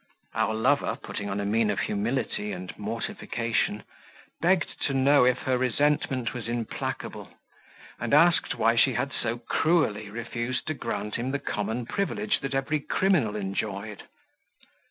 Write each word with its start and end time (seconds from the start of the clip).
Our 0.33 0.55
lover, 0.55 0.97
putting 1.03 1.29
on 1.29 1.39
a 1.39 1.45
mien 1.45 1.69
of 1.69 1.81
humility 1.81 2.53
and 2.53 2.75
mortification, 2.75 3.83
begged 4.41 4.81
to 4.87 4.95
know 4.95 5.25
if 5.25 5.37
her 5.43 5.59
resentment 5.59 6.33
was 6.33 6.47
implacable; 6.47 7.29
and 7.99 8.11
asked 8.11 8.55
why 8.55 8.77
she 8.77 8.93
had 8.93 9.11
so 9.13 9.37
cruelly 9.37 10.09
refused 10.09 10.65
to 10.65 10.73
grant 10.73 11.17
him 11.17 11.29
the 11.29 11.37
common 11.37 11.85
privilege 11.85 12.39
that 12.39 12.55
every 12.55 12.79
criminal 12.79 13.35
enjoyed. 13.35 14.01